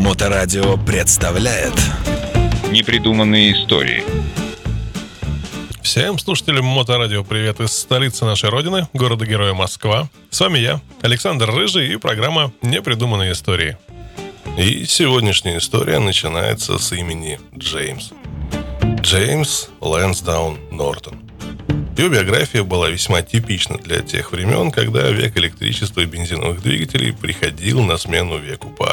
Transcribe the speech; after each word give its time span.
Моторадио 0.00 0.78
представляет 0.78 1.74
Непридуманные 2.70 3.52
истории 3.52 4.02
Всем 5.82 6.18
слушателям 6.18 6.64
Моторадио 6.64 7.22
привет 7.22 7.60
из 7.60 7.72
столицы 7.72 8.24
нашей 8.24 8.48
родины, 8.48 8.88
города-героя 8.94 9.52
Москва. 9.52 10.08
С 10.30 10.40
вами 10.40 10.58
я, 10.58 10.80
Александр 11.02 11.50
Рыжий 11.50 11.92
и 11.92 11.96
программа 11.98 12.50
«Непридуманные 12.62 13.32
истории». 13.32 13.76
И 14.56 14.86
сегодняшняя 14.86 15.58
история 15.58 15.98
начинается 15.98 16.78
с 16.78 16.92
имени 16.92 17.38
Джеймс. 17.54 18.12
Джеймс 19.02 19.68
Лэнсдаун 19.82 20.58
Нортон. 20.70 21.20
Его 21.98 22.08
биография 22.08 22.64
была 22.64 22.88
весьма 22.88 23.20
типична 23.20 23.76
для 23.76 24.00
тех 24.00 24.32
времен, 24.32 24.70
когда 24.70 25.10
век 25.10 25.36
электричества 25.36 26.00
и 26.00 26.06
бензиновых 26.06 26.62
двигателей 26.62 27.12
приходил 27.12 27.82
на 27.82 27.98
смену 27.98 28.38
веку 28.38 28.70
пара. 28.70 28.89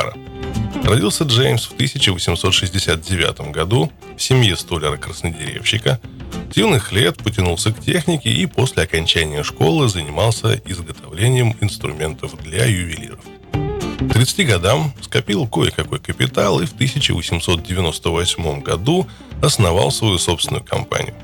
Родился 0.87 1.25
Джеймс 1.25 1.65
в 1.65 1.73
1869 1.73 3.51
году 3.51 3.91
в 4.15 4.21
семье 4.21 4.55
столяра-краснодеревщика. 4.55 5.99
С 6.49 6.55
юных 6.55 6.93
лет 6.93 7.17
потянулся 7.17 7.73
к 7.73 7.81
технике 7.81 8.29
и 8.29 8.45
после 8.45 8.83
окончания 8.83 9.43
школы 9.43 9.89
занимался 9.89 10.61
изготовлением 10.63 11.57
инструментов 11.59 12.41
для 12.41 12.63
ювелиров. 12.63 13.19
К 13.51 14.13
30 14.13 14.47
годам 14.47 14.93
скопил 15.01 15.45
кое-какой 15.45 15.99
капитал 15.99 16.61
и 16.61 16.65
в 16.65 16.73
1898 16.73 18.61
году 18.61 19.07
основал 19.41 19.91
свою 19.91 20.17
собственную 20.17 20.63
компанию. 20.63 21.15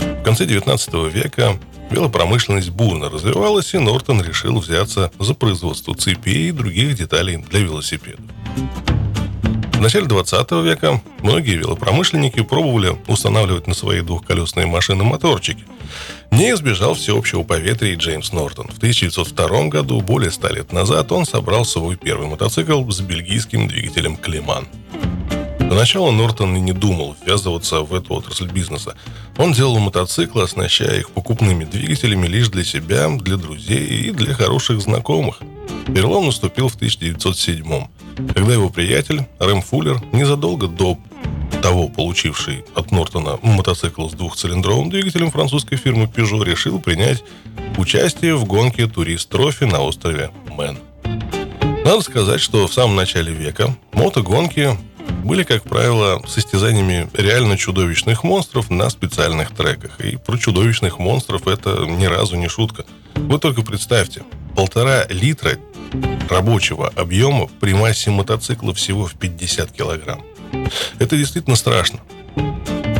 В 0.00 0.24
конце 0.24 0.44
19 0.44 1.14
века 1.14 1.56
велопромышленность 1.92 2.70
бурно 2.70 3.08
развивалась, 3.08 3.72
и 3.74 3.78
Нортон 3.78 4.20
решил 4.22 4.58
взяться 4.58 5.12
за 5.20 5.34
производство 5.34 5.94
цепей 5.94 6.48
и 6.48 6.52
других 6.52 6.96
деталей 6.96 7.36
для 7.36 7.60
велосипедов. 7.60 8.24
В 9.78 9.80
начале 9.80 10.06
20 10.06 10.50
века 10.64 11.00
многие 11.22 11.54
велопромышленники 11.54 12.42
пробовали 12.42 12.96
устанавливать 13.06 13.68
на 13.68 13.74
свои 13.74 14.00
двухколесные 14.00 14.66
машины 14.66 15.04
моторчики. 15.04 15.64
Не 16.32 16.50
избежал 16.50 16.94
всеобщего 16.94 17.44
поветрия 17.44 17.94
Джеймс 17.94 18.32
Нортон. 18.32 18.66
В 18.66 18.78
1902 18.78 19.68
году, 19.68 20.00
более 20.00 20.32
ста 20.32 20.48
лет 20.48 20.72
назад, 20.72 21.12
он 21.12 21.24
собрал 21.24 21.64
свой 21.64 21.94
первый 21.94 22.26
мотоцикл 22.26 22.90
с 22.90 23.00
бельгийским 23.00 23.68
двигателем 23.68 24.16
«Клеман». 24.16 24.66
Поначалу 25.60 26.10
Нортон 26.10 26.56
и 26.56 26.60
не 26.60 26.72
думал 26.72 27.14
ввязываться 27.24 27.82
в 27.82 27.94
эту 27.94 28.14
отрасль 28.14 28.50
бизнеса. 28.50 28.96
Он 29.36 29.52
делал 29.52 29.78
мотоциклы, 29.78 30.42
оснащая 30.42 30.98
их 30.98 31.10
покупными 31.10 31.64
двигателями 31.64 32.26
лишь 32.26 32.48
для 32.48 32.64
себя, 32.64 33.08
для 33.10 33.36
друзей 33.36 33.86
и 33.86 34.10
для 34.10 34.34
хороших 34.34 34.80
знакомых. 34.80 35.40
Перелом 35.94 36.26
наступил 36.26 36.68
в 36.68 36.74
1907 36.76 37.88
когда 38.34 38.52
его 38.52 38.68
приятель 38.68 39.26
Рэм 39.38 39.62
Фуллер 39.62 40.02
незадолго 40.12 40.66
до 40.66 40.98
того, 41.62 41.88
получивший 41.88 42.64
от 42.74 42.90
Нортона 42.90 43.38
мотоцикл 43.42 44.08
с 44.08 44.12
двухцилиндровым 44.12 44.90
двигателем 44.90 45.30
французской 45.30 45.76
фирмы 45.76 46.04
Peugeot, 46.04 46.44
решил 46.44 46.80
принять 46.80 47.24
участие 47.76 48.36
в 48.36 48.44
гонке 48.44 48.86
турист-трофи 48.86 49.64
на 49.64 49.80
острове 49.80 50.30
Мэн. 50.50 50.78
Надо 51.84 52.00
сказать, 52.02 52.40
что 52.40 52.66
в 52.66 52.74
самом 52.74 52.96
начале 52.96 53.32
века 53.32 53.76
мотогонки 53.92 54.76
были, 55.24 55.42
как 55.42 55.62
правило, 55.64 56.22
состязаниями 56.26 57.08
реально 57.14 57.56
чудовищных 57.56 58.24
монстров 58.24 58.68
на 58.70 58.90
специальных 58.90 59.54
треках. 59.54 60.00
И 60.00 60.16
про 60.16 60.36
чудовищных 60.36 60.98
монстров 60.98 61.46
это 61.46 61.86
ни 61.86 62.04
разу 62.04 62.36
не 62.36 62.48
шутка. 62.48 62.84
Вы 63.14 63.38
только 63.38 63.62
представьте, 63.62 64.22
полтора 64.54 65.06
литра 65.08 65.56
рабочего 66.28 66.88
объема 66.96 67.48
при 67.60 67.72
массе 67.74 68.10
мотоцикла 68.10 68.74
всего 68.74 69.06
в 69.06 69.14
50 69.14 69.72
килограмм. 69.72 70.22
Это 70.98 71.16
действительно 71.16 71.56
страшно. 71.56 72.00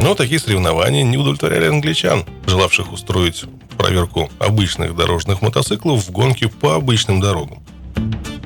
Но 0.03 0.14
такие 0.14 0.39
соревнования 0.39 1.03
не 1.03 1.19
удовлетворяли 1.19 1.67
англичан, 1.67 2.24
желавших 2.46 2.92
устроить 2.92 3.45
проверку 3.77 4.30
обычных 4.39 4.96
дорожных 4.96 5.42
мотоциклов 5.42 6.07
в 6.07 6.11
гонке 6.11 6.48
по 6.48 6.74
обычным 6.74 7.20
дорогам. 7.20 7.62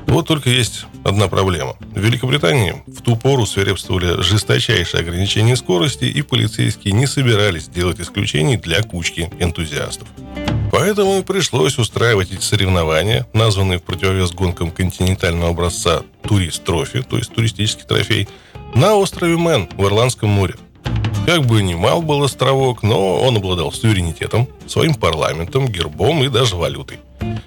Вот 0.07 0.27
только 0.27 0.49
есть 0.49 0.85
одна 1.03 1.27
проблема. 1.27 1.75
В 1.95 1.99
Великобритании 1.99 2.83
в 2.85 3.01
ту 3.01 3.15
пору 3.15 3.45
свирепствовали 3.45 4.21
жесточайшие 4.21 5.01
ограничения 5.01 5.55
скорости, 5.55 6.05
и 6.05 6.21
полицейские 6.21 6.93
не 6.93 7.07
собирались 7.07 7.67
делать 7.67 7.99
исключений 7.99 8.57
для 8.57 8.83
кучки 8.83 9.31
энтузиастов. 9.39 10.07
Поэтому 10.73 11.19
и 11.19 11.21
пришлось 11.21 11.77
устраивать 11.77 12.31
эти 12.31 12.41
соревнования, 12.41 13.27
названные 13.31 13.77
в 13.77 13.83
противовес 13.83 14.31
гонкам 14.31 14.71
континентального 14.71 15.51
образца 15.51 16.01
турист-трофи, 16.23 17.03
то 17.03 17.17
есть 17.17 17.31
туристический 17.31 17.85
трофей, 17.85 18.27
на 18.73 18.95
острове 18.95 19.37
Мэн 19.37 19.69
в 19.77 19.85
Ирландском 19.85 20.29
море. 20.29 20.55
Как 21.27 21.45
бы 21.45 21.61
ни 21.61 21.75
мал 21.75 22.01
был 22.01 22.23
островок, 22.23 22.81
но 22.81 23.21
он 23.21 23.37
обладал 23.37 23.71
суверенитетом, 23.71 24.47
своим 24.65 24.95
парламентом, 24.95 25.67
гербом 25.67 26.23
и 26.23 26.27
даже 26.27 26.55
валютой. 26.55 26.97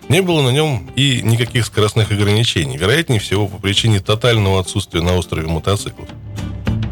Не 0.09 0.23
было 0.23 0.41
на 0.41 0.51
нем 0.51 0.89
и 0.95 1.21
никаких 1.21 1.67
скоростных 1.67 2.13
ограничений, 2.13 2.77
вероятнее 2.77 3.19
всего 3.19 3.49
по 3.49 3.59
причине 3.59 3.99
тотального 3.99 4.61
отсутствия 4.61 5.01
на 5.01 5.17
острове 5.17 5.49
мотоциклов. 5.49 6.09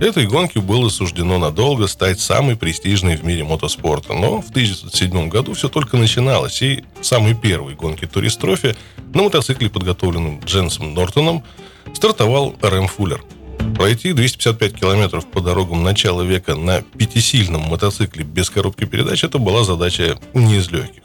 Этой 0.00 0.27
гонке 0.27 0.60
было 0.60 0.88
суждено 0.88 1.38
надолго 1.38 1.87
стать 1.87 2.19
самой 2.19 2.56
престижной 2.56 3.16
в 3.16 3.25
мире 3.25 3.44
мотоспорта. 3.44 4.12
Но 4.12 4.43
в 4.43 4.50
1907 4.50 5.28
году 5.28 5.55
все 5.55 5.69
только 5.69 5.97
начиналось, 5.97 6.60
и 6.62 6.84
самой 7.00 7.34
первой 7.34 7.75
гонки 7.75 8.04
туристрофи 8.04 8.77
на 9.15 9.22
мотоцикле, 9.22 9.71
подготовленном 9.71 10.41
Дженсом 10.41 10.94
Нортоном, 10.94 11.44
стартовал 11.94 12.56
Рэм 12.60 12.88
Фуллер. 12.88 13.22
Пройти 13.77 14.12
255 14.12 14.75
километров 14.75 15.27
по 15.27 15.41
дорогам 15.41 15.83
начала 15.83 16.22
века 16.22 16.54
на 16.54 16.83
пятисильном 16.83 17.62
мотоцикле 17.62 18.25
без 18.25 18.50
коробки 18.50 18.84
передач– 18.84 19.25
это 19.25 19.38
была 19.38 19.65
задача 19.65 20.19
не 20.34 20.56
из 20.56 20.71
легких. 20.71 21.03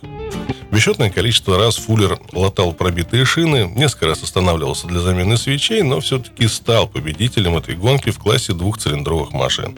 Бесчетное 0.72 1.09
количество 1.09 1.57
раз 1.57 1.78
Фуллер 1.78 2.19
латал 2.31 2.74
пробитые 2.74 3.25
шины, 3.25 3.72
несколько 3.75 4.07
раз 4.07 4.22
останавливался 4.22 4.88
для 4.88 5.00
замены 5.00 5.35
свечей, 5.35 5.81
но 5.81 6.00
все-таки 6.00 6.47
стал 6.47 6.88
победителем 6.88 7.57
этой 7.57 7.75
гонки 7.75 8.12
в 8.12 8.19
классе 8.19 8.53
двухцилиндровых 8.53 9.31
машин. 9.31 9.75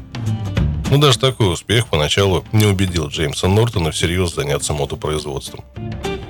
Но 0.90 0.98
даже 0.98 1.18
такой 1.18 1.54
успех 1.54 1.88
поначалу 1.88 2.44
не 2.52 2.66
убедил 2.66 3.08
Джеймса 3.08 3.48
Нортона 3.48 3.92
всерьез 3.92 4.36
заняться 4.36 4.74
мотопроизводством. 4.74 5.64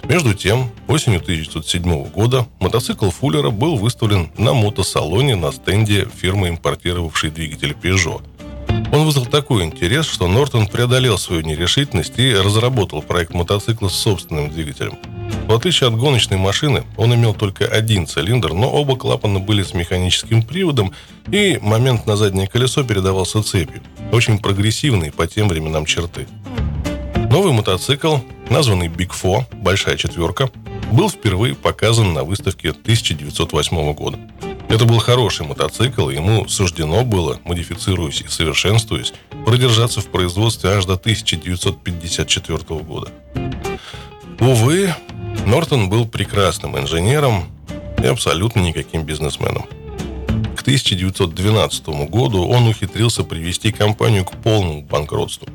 Между 0.04 0.36
тем, 0.36 0.70
осенью 0.88 1.22
1907 1.22 2.10
года 2.10 2.46
мотоцикл 2.60 3.10
Фуллера 3.10 3.50
был 3.50 3.78
выставлен 3.78 4.30
на 4.38 4.54
мотосалоне 4.54 5.36
на 5.36 5.52
стенде 5.52 6.08
фирмы, 6.16 6.50
импортировавшей 6.50 7.32
двигатель 7.32 7.76
Peugeot– 7.82 8.22
он 8.92 9.06
вызвал 9.06 9.26
такой 9.26 9.64
интерес, 9.64 10.06
что 10.06 10.28
Нортон 10.28 10.68
преодолел 10.68 11.18
свою 11.18 11.42
нерешительность 11.42 12.20
и 12.20 12.34
разработал 12.34 13.02
проект 13.02 13.34
мотоцикла 13.34 13.88
с 13.88 13.96
собственным 13.96 14.50
двигателем. 14.50 14.98
В 15.48 15.54
отличие 15.54 15.88
от 15.88 15.96
гоночной 15.96 16.38
машины, 16.38 16.84
он 16.98 17.14
имел 17.16 17.34
только 17.34 17.66
один 17.66 18.06
цилиндр, 18.06 18.54
но 18.54 18.70
оба 18.70 18.98
клапана 18.98 19.40
были 19.40 19.64
с 19.64 19.74
механическим 19.74 20.44
приводом, 20.44 20.94
и 21.32 21.58
момент 21.62 22.06
на 22.06 22.16
заднее 22.16 22.48
колесо 22.48 22.84
передавался 22.84 23.42
цепью. 23.44 23.82
Очень 24.12 24.40
прогрессивные 24.40 25.12
по 25.12 25.26
тем 25.26 25.48
временам 25.48 25.86
черты. 25.86 26.28
Новый 27.30 27.54
мотоцикл, 27.54 28.18
названный 28.50 28.88
Big 28.88 29.12
Four, 29.12 29.46
Большая 29.54 29.96
четверка, 29.96 30.50
был 30.92 31.10
впервые 31.10 31.56
показан 31.56 32.14
на 32.14 32.26
выставке 32.26 32.70
1908 32.72 33.94
года. 33.94 34.20
Это 34.72 34.86
был 34.86 35.00
хороший 35.00 35.46
мотоцикл, 35.46 36.08
ему 36.08 36.48
суждено 36.48 37.04
было, 37.04 37.42
модифицируясь 37.44 38.22
и 38.22 38.30
совершенствуясь, 38.30 39.12
продержаться 39.46 40.00
в 40.00 40.06
производстве 40.06 40.70
аж 40.70 40.86
до 40.86 40.94
1954 40.94 42.80
года. 42.80 43.12
Увы, 44.40 44.96
Нортон 45.46 45.90
был 45.90 46.08
прекрасным 46.08 46.80
инженером 46.80 47.52
и 48.02 48.08
абсолютно 48.08 48.62
никаким 48.62 49.04
бизнесменом. 49.04 49.66
К 50.56 50.62
1912 50.62 51.88
году 52.10 52.48
он 52.48 52.66
ухитрился 52.70 53.24
привести 53.24 53.74
компанию 53.74 54.24
к 54.24 54.38
полному 54.38 54.84
банкротству. 54.84 55.50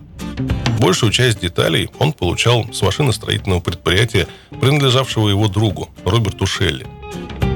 Большую 0.79 1.11
часть 1.11 1.41
деталей 1.41 1.89
он 1.99 2.13
получал 2.13 2.71
с 2.71 2.83
машиностроительного 2.83 3.61
предприятия, 3.61 4.29
принадлежавшего 4.61 5.31
его 5.31 5.49
другу, 5.49 5.89
Роберту 6.05 6.47
Шелли. 6.47 6.87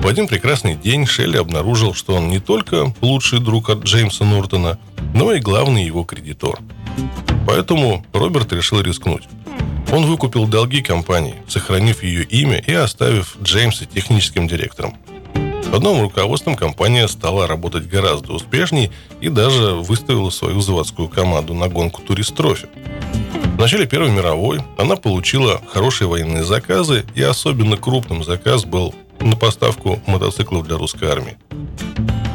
В 0.00 0.06
один 0.06 0.28
прекрасный 0.28 0.76
день 0.76 1.06
Шелли 1.06 1.36
обнаружил, 1.36 1.92
что 1.92 2.14
он 2.14 2.28
не 2.28 2.40
только 2.40 2.94
лучший 3.02 3.38
друг 3.38 3.68
от 3.68 3.84
Джеймса 3.84 4.24
Нортона, 4.24 4.78
но 5.14 5.32
и 5.32 5.40
главный 5.40 5.84
его 5.84 6.04
кредитор. 6.04 6.58
Поэтому 7.46 8.04
Роберт 8.14 8.52
решил 8.54 8.80
рискнуть. 8.80 9.28
Он 9.92 10.06
выкупил 10.06 10.46
долги 10.46 10.82
компании, 10.82 11.34
сохранив 11.48 12.02
ее 12.02 12.24
имя 12.24 12.58
и 12.58 12.72
оставив 12.72 13.36
Джеймса 13.42 13.84
техническим 13.84 14.48
директором. 14.48 14.96
Под 15.70 15.82
новым 15.82 16.02
руководством 16.02 16.56
компания 16.56 17.06
стала 17.06 17.46
работать 17.46 17.86
гораздо 17.86 18.32
успешнее 18.32 18.90
и 19.20 19.28
даже 19.28 19.74
выставила 19.74 20.30
свою 20.30 20.60
заводскую 20.60 21.08
команду 21.08 21.52
на 21.52 21.68
гонку 21.68 22.02
турист-трофи. 22.02 22.68
В 23.56 23.60
начале 23.60 23.86
Первой 23.86 24.10
мировой 24.10 24.62
она 24.78 24.96
получила 24.96 25.60
хорошие 25.68 26.08
военные 26.08 26.44
заказы, 26.44 27.04
и 27.14 27.22
особенно 27.22 27.76
крупным 27.76 28.24
заказ 28.24 28.64
был 28.64 28.94
на 29.20 29.36
поставку 29.36 30.00
мотоциклов 30.06 30.66
для 30.66 30.76
русской 30.76 31.08
армии. 31.08 31.36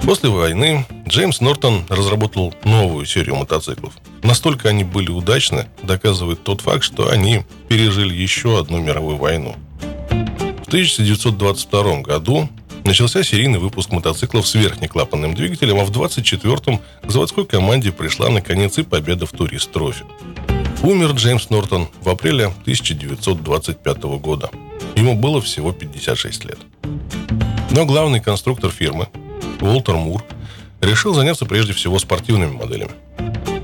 После 0.05 0.29
войны 0.29 0.85
Джеймс 1.07 1.41
Нортон 1.41 1.83
разработал 1.89 2.53
новую 2.63 3.05
серию 3.05 3.35
мотоциклов. 3.35 3.93
Настолько 4.21 4.69
они 4.69 4.83
были 4.83 5.09
удачны, 5.09 5.67
доказывает 5.81 6.43
тот 6.43 6.61
факт, 6.61 6.83
что 6.83 7.09
они 7.09 7.43
пережили 7.69 8.13
еще 8.13 8.59
одну 8.59 8.79
мировую 8.79 9.17
войну. 9.17 9.55
В 10.63 10.67
1922 10.67 12.01
году 12.01 12.49
начался 12.83 13.23
серийный 13.23 13.59
выпуск 13.59 13.91
мотоциклов 13.91 14.47
с 14.47 14.53
верхнеклапанным 14.53 15.33
двигателем, 15.33 15.79
а 15.79 15.85
в 15.85 15.91
24-м 15.91 16.79
к 17.03 17.11
заводской 17.11 17.45
команде 17.45 17.91
пришла 17.91 18.29
наконец 18.29 18.77
и 18.77 18.83
победа 18.83 19.25
в 19.25 19.31
Турист 19.31 19.71
Трофи. 19.71 20.05
Умер 20.83 21.13
Джеймс 21.13 21.49
Нортон 21.49 21.87
в 22.01 22.09
апреле 22.09 22.45
1925 22.45 24.03
года. 24.19 24.51
Ему 24.95 25.15
было 25.15 25.41
всего 25.41 25.71
56 25.71 26.45
лет. 26.45 26.59
Но 27.71 27.85
главный 27.85 28.21
конструктор 28.21 28.71
фирмы, 28.71 29.07
Уолтер 29.59 29.95
Мур, 29.95 30.23
решил 30.81 31.13
заняться 31.13 31.45
прежде 31.45 31.73
всего 31.73 31.99
спортивными 31.99 32.51
моделями. 32.51 32.91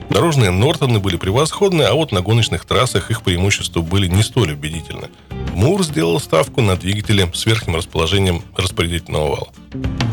Дорожные 0.10 0.52
Нортоны 0.52 1.00
были 1.00 1.16
превосходны, 1.16 1.84
а 1.84 1.94
вот 1.94 2.12
на 2.12 2.22
гоночных 2.22 2.66
трассах 2.66 3.12
их 3.12 3.22
преимущества 3.22 3.82
были 3.82 4.08
не 4.08 4.24
столь 4.24 4.52
убедительны. 4.52 5.08
Мур 5.54 5.84
сделал 5.84 6.20
ставку 6.20 6.62
на 6.62 6.76
двигатели 6.76 7.30
с 7.34 7.46
верхним 7.46 7.78
расположением 7.78 8.44
распределительного 8.58 9.30
вала. 9.30 9.48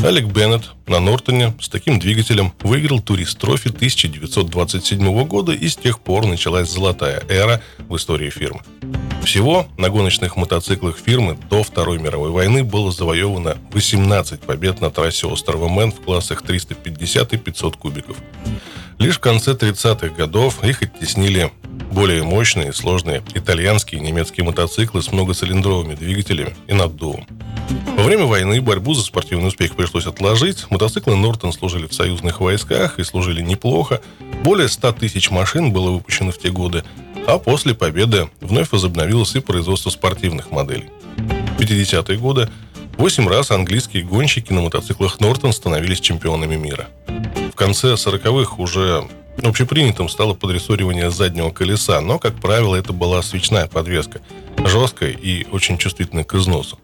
Алек 0.05 0.27
Беннет 0.27 0.71
на 0.87 1.01
Нортоне 1.01 1.53
с 1.61 1.69
таким 1.69 1.99
двигателем 1.99 2.53
выиграл 2.61 3.01
турист 3.01 3.39
трофи 3.39 3.71
1927 3.71 5.25
года 5.25 5.51
и 5.51 5.69
с 5.69 5.75
тех 5.75 5.99
пор 5.99 6.27
началась 6.27 6.71
золотая 6.71 7.25
эра 7.29 7.61
в 7.89 7.97
истории 7.97 8.31
фирмы. 8.31 8.61
Всего 9.25 9.67
на 9.77 9.91
гоночных 9.91 10.37
мотоциклах 10.37 10.99
фирмы 10.99 11.39
до 11.51 11.63
Второй 11.63 11.99
мировой 11.99 12.31
войны 12.31 12.65
было 12.65 12.91
завоевано 12.91 13.59
18 13.73 14.41
побед 14.41 14.81
на 14.81 14.91
трассе 14.91 15.27
острова 15.27 15.69
Мэн 15.69 15.93
в 15.93 16.01
классах 16.01 16.43
350 16.43 17.35
и 17.35 17.37
500 17.37 17.77
кубиков. 17.77 18.17
Лишь 18.99 19.17
в 19.17 19.21
конце 19.21 19.53
30-х 19.53 20.09
годов 20.09 20.65
их 20.65 20.83
оттеснили 20.83 21.53
более 21.93 22.23
мощные 22.23 22.71
и 22.71 22.73
сложные 22.73 23.23
итальянские 23.35 24.01
и 24.01 24.05
немецкие 24.05 24.45
мотоциклы 24.45 25.03
с 25.03 25.13
многоцилиндровыми 25.13 25.95
двигателями 25.95 26.55
и 26.67 26.73
наддувом. 26.73 27.27
Во 27.97 28.03
время 28.03 28.25
войны 28.25 28.61
борьбу 28.61 28.95
за 28.95 29.03
спортивный 29.03 29.49
успех 29.49 29.75
пришлось 29.75 30.07
отложить. 30.07 30.71
Мотоциклы 30.71 31.17
Нортон 31.17 31.53
служили 31.53 31.87
в 31.87 31.95
союзных 31.95 32.41
войсках 32.41 32.99
и 32.99 33.05
служили 33.05 33.43
неплохо. 33.43 34.01
Более 34.43 34.69
100 34.69 34.93
тысяч 34.93 35.31
машин 35.31 35.73
было 35.73 35.91
выпущено 35.91 36.31
в 36.31 36.39
те 36.39 36.51
годы, 36.51 36.85
а 37.29 37.39
после 37.39 37.75
победы 37.75 38.31
вновь 38.41 38.73
возобновилось 38.73 39.37
и 39.37 39.41
производство 39.41 39.91
спортивных 39.91 40.51
моделей. 40.51 40.89
В 41.59 41.61
50-е 41.61 42.17
годы 42.17 42.49
восемь 42.97 43.29
раз 43.29 43.51
английские 43.51 44.03
гонщики 44.03 44.51
на 44.51 44.63
мотоциклах 44.63 45.21
Нортон 45.21 45.53
становились 45.53 46.01
чемпионами 46.01 46.57
мира. 46.57 46.89
В 47.53 47.55
конце 47.55 47.95
40-х 47.95 48.55
уже 48.57 49.07
общепринятым 49.43 50.09
стало 50.09 50.33
подрессоривание 50.33 51.11
заднего 51.11 51.51
колеса, 51.51 52.01
но, 52.01 52.19
как 52.19 52.35
правило, 52.37 52.75
это 52.77 52.95
была 52.95 53.21
свечная 53.21 53.67
подвеска, 53.67 54.23
жесткая 54.65 55.11
и 55.11 55.47
очень 55.51 55.77
чувствительная 55.77 56.25
к 56.25 56.35
износу. 56.35 56.79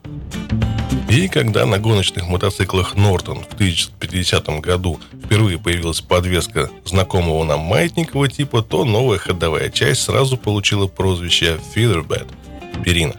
И 1.15 1.29
когда 1.29 1.65
на 1.65 1.79
гоночных 1.79 2.27
мотоциклах 2.27 2.97
Нортон 2.97 3.45
в 3.45 3.55
1950 3.55 4.49
году 4.61 4.99
впервые 5.25 5.61
появилась 5.61 6.01
подвеска 6.01 6.71
знакомого 6.85 7.45
нам 7.45 7.61
маятникового 7.61 8.29
типа, 8.29 8.63
то 8.63 8.85
новая 8.85 9.19
ходовая 9.19 9.71
часть 9.71 10.03
сразу 10.03 10.37
получила 10.37 10.89
прозвище 10.89 11.61
Featherbed– 11.73 12.27
перина. 12.85 13.15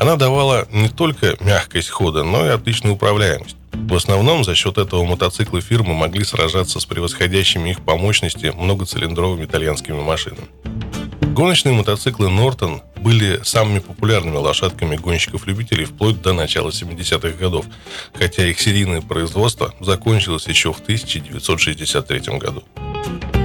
Она 0.00 0.14
давала 0.14 0.68
не 0.70 0.88
только 0.88 1.34
мягкость 1.40 1.90
хода, 1.90 2.22
но 2.22 2.46
и 2.46 2.50
отличную 2.50 2.94
управляемость. 2.94 3.56
В 3.72 3.96
основном 3.96 4.44
за 4.44 4.54
счет 4.54 4.78
этого 4.78 5.04
мотоциклы 5.04 5.60
фирмы 5.60 5.94
могли 5.94 6.22
сражаться 6.22 6.78
с 6.78 6.86
превосходящими 6.86 7.70
их 7.70 7.80
по 7.80 7.96
мощности 7.96 8.52
многоцилиндровыми 8.56 9.46
итальянскими 9.46 10.00
машинами. 10.00 10.46
Гоночные 11.32 11.74
мотоциклы 11.74 12.28
Нортон 12.28 12.82
были 13.00 13.40
самыми 13.42 13.78
популярными 13.78 14.36
лошадками 14.36 14.96
гонщиков-любителей 14.96 15.86
вплоть 15.86 16.20
до 16.20 16.34
начала 16.34 16.68
70-х 16.68 17.38
годов, 17.38 17.64
хотя 18.12 18.46
их 18.46 18.60
серийное 18.60 19.00
производство 19.00 19.74
закончилось 19.80 20.46
еще 20.46 20.74
в 20.74 20.80
1963 20.80 22.38
году. 22.38 22.64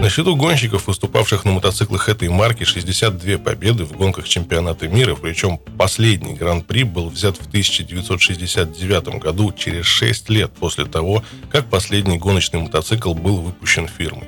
На 0.02 0.10
счету 0.10 0.36
гонщиков, 0.36 0.88
выступавших 0.88 1.46
на 1.46 1.54
мотоциклах 1.54 2.10
этой 2.10 2.28
марки, 2.28 2.66
62 2.66 3.38
победы 3.38 3.86
в 3.86 3.94
гонках 3.94 4.28
чемпионата 4.28 4.90
мира, 4.90 5.16
причем 5.16 5.58
последний 5.78 6.34
гран-при 6.34 6.84
был 6.84 7.08
взят 7.08 7.38
в 7.38 7.48
1969 7.48 9.22
году, 9.22 9.54
через 9.54 9.86
6 9.86 10.30
лет 10.30 10.52
после 10.52 10.84
того, 10.84 11.24
как 11.50 11.70
последний 11.70 12.18
гоночный 12.18 12.60
мотоцикл 12.60 13.14
был 13.14 13.38
выпущен 13.38 13.88
фирмой. 13.88 14.28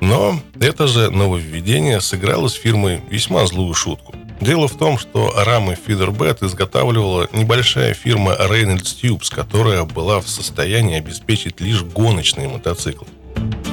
Но 0.00 0.40
это 0.60 0.86
же 0.86 1.10
нововведение 1.10 2.00
сыграло 2.00 2.48
с 2.48 2.54
фирмой 2.54 3.02
весьма 3.10 3.46
злую 3.46 3.74
шутку. 3.74 4.14
Дело 4.40 4.68
в 4.68 4.76
том, 4.76 4.98
что 4.98 5.32
рамы 5.36 5.76
Feederbed 5.86 6.46
изготавливала 6.46 7.28
небольшая 7.32 7.92
фирма 7.94 8.34
Reynolds 8.34 8.96
Tubes, 9.02 9.34
которая 9.34 9.84
была 9.84 10.20
в 10.20 10.28
состоянии 10.28 10.96
обеспечить 10.96 11.60
лишь 11.60 11.82
гоночные 11.82 12.48
мотоциклы. 12.48 13.08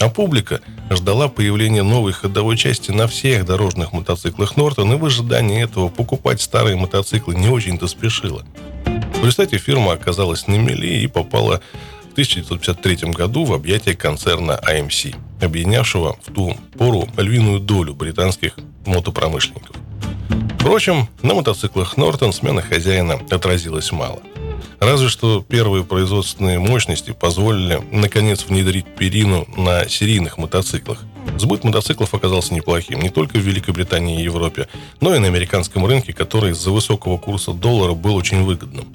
А 0.01 0.09
публика 0.09 0.61
ждала 0.89 1.27
появления 1.27 1.83
новой 1.83 2.13
ходовой 2.13 2.57
части 2.57 2.91
на 2.91 3.07
всех 3.07 3.45
дорожных 3.45 3.93
мотоциклах 3.93 4.57
Нортон 4.57 4.93
и 4.93 4.97
в 4.97 5.05
ожидании 5.05 5.63
этого 5.63 5.89
покупать 5.89 6.41
старые 6.41 6.75
мотоциклы 6.75 7.35
не 7.35 7.47
очень-то 7.47 7.87
спешила. 7.87 8.43
В 8.85 9.19
результате 9.19 9.57
фирма 9.57 9.93
оказалась 9.93 10.47
на 10.47 10.55
мели 10.55 11.01
и 11.01 11.07
попала 11.07 11.61
1953 12.15 13.11
году 13.11 13.43
в 13.43 13.53
объятия 13.53 13.93
концерна 13.93 14.57
AMC, 14.65 15.17
объединявшего 15.41 16.15
в 16.25 16.31
ту 16.31 16.55
пору 16.77 17.09
львиную 17.17 17.59
долю 17.59 17.93
британских 17.93 18.55
мотопромышленников. 18.85 19.75
Впрочем, 20.57 21.09
на 21.21 21.33
мотоциклах 21.33 21.97
Нортон 21.97 22.31
смена 22.31 22.61
хозяина 22.61 23.19
отразилась 23.29 23.91
мало. 23.91 24.21
Разве 24.79 25.09
что 25.09 25.41
первые 25.41 25.83
производственные 25.83 26.59
мощности 26.59 27.11
позволили 27.11 27.81
наконец 27.91 28.45
внедрить 28.45 28.85
перину 28.95 29.45
на 29.57 29.89
серийных 29.89 30.37
мотоциклах. 30.37 31.03
Сбыт 31.37 31.65
мотоциклов 31.65 32.13
оказался 32.13 32.53
неплохим 32.53 33.01
не 33.01 33.09
только 33.09 33.37
в 33.37 33.41
Великобритании 33.41 34.21
и 34.21 34.23
Европе, 34.23 34.69
но 35.01 35.13
и 35.13 35.19
на 35.19 35.27
американском 35.27 35.85
рынке, 35.85 36.13
который 36.13 36.51
из-за 36.51 36.71
высокого 36.71 37.17
курса 37.17 37.51
доллара 37.51 37.93
был 37.93 38.15
очень 38.15 38.43
выгодным. 38.43 38.87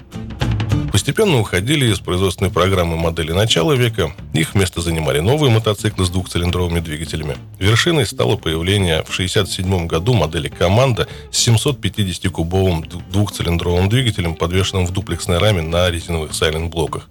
Постепенно 1.01 1.39
уходили 1.39 1.91
из 1.91 1.97
производственной 1.99 2.51
программы 2.51 2.95
модели 2.95 3.31
начала 3.31 3.73
века. 3.73 4.13
Их 4.33 4.53
место 4.53 4.81
занимали 4.81 5.19
новые 5.19 5.51
мотоциклы 5.51 6.05
с 6.05 6.11
двухцилиндровыми 6.11 6.79
двигателями. 6.79 7.37
Вершиной 7.57 8.05
стало 8.05 8.35
появление 8.35 8.97
в 8.97 9.09
1967 9.09 9.87
году 9.87 10.13
модели 10.13 10.47
«Команда» 10.47 11.07
с 11.31 11.47
750-кубовым 11.47 12.85
двухцилиндровым 13.11 13.89
двигателем, 13.89 14.35
подвешенным 14.35 14.85
в 14.85 14.91
дуплексной 14.91 15.39
раме 15.39 15.63
на 15.63 15.89
резиновых 15.89 16.35
сайлент-блоках. 16.35 17.09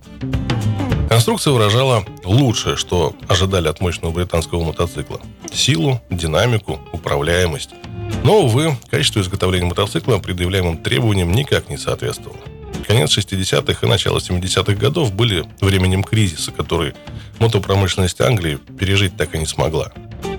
Конструкция 1.09 1.53
выражала 1.53 2.05
лучшее, 2.23 2.77
что 2.77 3.17
ожидали 3.27 3.67
от 3.67 3.81
мощного 3.81 4.13
британского 4.13 4.63
мотоцикла. 4.63 5.21
Силу, 5.53 6.01
динамику, 6.11 6.79
управляемость. 6.93 7.71
Но, 8.23 8.43
увы, 8.43 8.77
качество 8.89 9.19
изготовления 9.19 9.67
мотоцикла 9.67 10.19
предъявляемым 10.19 10.77
требованиям 10.79 11.33
никак 11.33 11.69
не 11.69 11.77
соответствовало. 11.77 12.39
Конец 12.91 13.17
60-х 13.17 13.87
и 13.87 13.89
начало 13.89 14.19
70-х 14.19 14.73
годов 14.73 15.15
были 15.15 15.45
временем 15.61 16.03
кризиса, 16.03 16.51
который 16.51 16.93
мотопромышленность 17.39 18.21
Англии 18.21 18.59
пережить 18.81 19.17
так 19.17 19.33
и 19.37 19.39
не 19.39 19.47
смогла. 19.47 19.93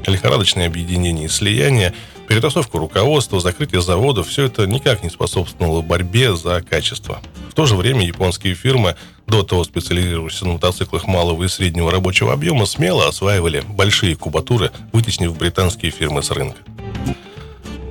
Лихорадочное 0.06 0.68
объединение 0.68 1.28
и 1.28 1.30
слияние, 1.30 1.94
перетасовка 2.28 2.78
руководства, 2.78 3.40
закрытие 3.40 3.82
заводов– 3.82 4.28
все 4.28 4.48
это 4.48 4.68
никак 4.68 5.02
не 5.02 5.10
способствовало 5.10 5.82
борьбе 5.82 6.36
за 6.36 6.62
качество. 6.62 7.22
В 7.50 7.54
то 7.54 7.66
же 7.66 7.78
время 7.78 8.06
японские 8.06 8.54
фирмы, 8.54 8.98
до 9.28 9.44
того 9.44 9.64
специализировавшиеся 9.64 10.46
на 10.46 10.54
мотоциклах 10.56 11.08
малого 11.08 11.46
и 11.46 11.48
среднего 11.48 11.90
рабочего 11.90 12.34
объема, 12.34 12.66
смело 12.66 13.08
осваивали 13.08 13.64
большие 13.66 14.18
кубатуры, 14.18 14.72
вытеснив 14.92 15.34
британские 15.38 15.92
фирмы 15.92 16.22
с 16.22 16.30
рынка. 16.32 16.58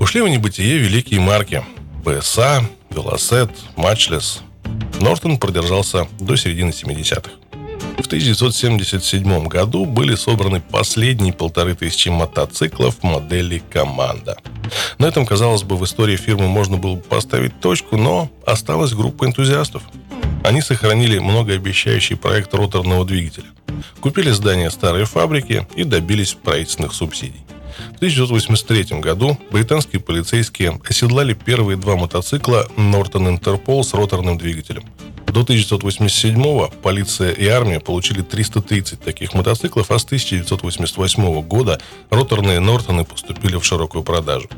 Ушли 0.01 0.21
в 0.21 0.29
небытие 0.29 0.77
великие 0.77 1.19
марки– 1.19 1.65
БСА, 2.05 2.69
Велосет, 2.91 3.51
Матчлес. 3.77 4.43
Нортон 5.01 5.39
продержался 5.39 6.07
до 6.19 6.37
середины 6.37 6.71
70-х. 6.71 7.31
В 7.97 8.07
1977 8.07 9.47
году 9.47 9.87
были 9.87 10.15
собраны 10.15 10.61
последние 10.61 11.33
полторы 11.33 11.75
тысячи 11.75 12.11
мотоциклов 12.11 13.03
модели 13.03 13.63
«Команда». 13.71 14.37
На 14.99 15.07
этом, 15.07 15.25
казалось 15.25 15.63
бы, 15.63 15.77
в 15.77 15.85
истории 15.85 16.17
фирмы 16.17 16.49
можно 16.49 16.77
было 16.77 16.97
бы 16.97 17.03
поставить 17.03 17.59
точку, 17.61 17.97
но 17.97 18.31
осталась 18.47 18.93
группа 18.93 19.25
энтузиастов. 19.25 19.83
Они 20.45 20.61
сохранили 20.61 21.19
многообещающий 21.19 22.17
проект 22.17 22.55
роторного 22.55 23.05
двигателя. 23.07 23.47
Купили 24.01 24.31
здание 24.31 24.71
старой 24.71 25.05
фабрики 25.05 25.67
и 25.77 25.85
добились 25.85 26.35
правительственных 26.35 26.93
субсидий. 26.93 27.41
В 28.01 28.03
1983 28.03 28.99
году 29.01 29.39
британские 29.51 30.01
полицейские 30.01 30.81
оседлали 30.89 31.35
первые 31.35 31.77
два 31.77 31.97
мотоцикла 31.97 32.67
Norton 32.79 33.39
Interpol 33.39 33.83
с 33.83 33.93
роторным 33.93 34.39
двигателем. 34.39 34.85
До 35.27 35.43
1987 35.43 36.71
полиция 36.83 37.33
и 37.33 37.47
армия 37.47 37.79
получили 37.79 38.23
330 38.23 39.01
таких 39.01 39.35
мотоциклов, 39.35 39.91
а 39.91 39.99
с 39.99 40.05
1988 40.07 41.43
года 41.43 41.79
роторные 42.09 42.59
Нортоны 42.59 43.05
поступили 43.05 43.57
в 43.57 43.67
широкую 43.67 44.03
продажу. 44.03 44.49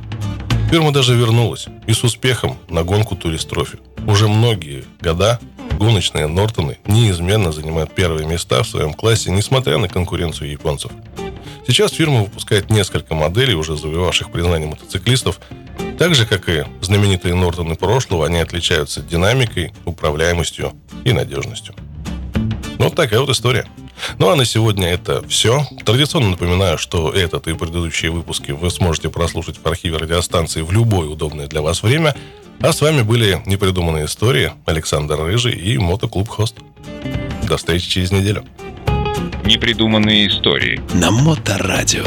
Фирма 0.71 0.93
даже 0.93 1.17
вернулась 1.17 1.67
и 1.89 1.95
с 1.95 2.05
успехом 2.05 2.57
на 2.69 2.85
гонку 2.85 3.17
туристрофи. 3.17 3.79
Уже 4.07 4.29
многие 4.29 4.85
года 5.01 5.41
гоночные 5.81 6.29
Нортоны 6.29 6.79
неизменно 6.87 7.51
занимают 7.51 7.93
первые 7.93 8.25
места 8.25 8.63
в 8.63 8.69
своем 8.69 8.95
классе, 8.95 9.33
несмотря 9.33 9.79
на 9.79 9.89
конкуренцию 9.89 10.53
японцев. 10.53 10.93
Сейчас 11.67 11.93
фирма 11.93 12.23
выпускает 12.23 12.71
несколько 12.71 13.15
моделей, 13.15 13.55
уже 13.55 13.77
завоевавших 13.77 14.31
признание 14.33 14.69
мотоциклистов. 14.69 15.41
Так 15.99 16.15
же, 16.15 16.27
как 16.27 16.49
и 16.49 16.65
знаменитые 16.81 17.35
Нортоны 17.35 17.77
прошлого, 17.77 18.27
они 18.27 18.39
отличаются 18.39 19.01
динамикой, 19.01 19.73
управляемостью 19.85 20.73
и 21.05 21.13
надежностью. 21.13 21.75
Вот 22.79 22.97
такая 22.97 23.21
вот 23.21 23.31
история. 23.31 23.67
Ну 24.19 24.29
а 24.29 24.37
на 24.37 24.45
сегодня 24.45 24.89
это 24.89 25.27
все. 25.29 25.65
Традиционно 25.85 26.31
напоминаю, 26.31 26.79
что 26.79 27.13
этот 27.13 27.47
и 27.47 27.55
предыдущие 27.55 28.11
выпуски 28.11 28.51
вы 28.51 28.71
сможете 28.71 29.09
прослушать 29.09 29.59
в 29.63 29.67
архиве 29.67 29.99
радиостанции 29.99 30.63
в 30.63 30.73
любое 30.73 31.09
удобное 31.09 31.47
для 31.47 31.63
вас 31.63 31.85
время. 31.85 32.17
А 32.61 32.73
с 32.73 32.81
вами 32.81 33.03
были 33.03 33.41
непридуманные 33.47 34.07
истории 34.07 34.53
Александр 34.67 35.21
Рыжий 35.21 35.53
и 35.53 35.79
Мотоклуб 35.79 36.29
Хост. 36.29 36.57
До 37.45 37.57
встречи 37.57 37.89
через 37.89 38.11
неделю. 38.11 38.45
Непридуманные 39.45 40.29
истории. 40.29 40.81
На 40.95 41.11
Моторадио. 41.11 42.05